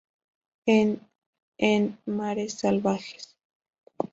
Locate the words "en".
0.65-0.99, 1.59-1.95